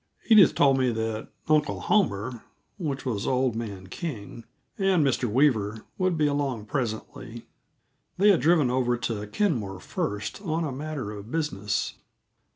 [0.29, 2.41] Edith told me that "Uncle Homer"
[2.79, 4.45] which was old man King
[4.79, 5.31] and Mr.
[5.31, 7.45] Weaver would be along presently.
[8.17, 11.93] They had driven over to Kenmore first, on a matter of business.